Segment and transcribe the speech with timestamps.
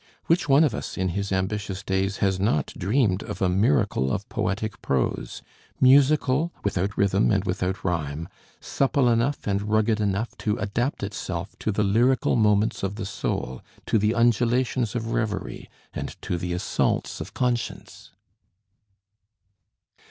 [0.25, 4.27] Which one of us in his ambitious days has not dreamed of a miracle of
[4.29, 5.43] poetic prose,
[5.79, 8.27] musical, without rhythm and without rhyme,
[8.59, 13.61] supple enough and rugged enough to adapt itself to the lyrical movements of the soul,
[13.85, 18.09] to the undulations of reverie, and to the assaults of conscience?"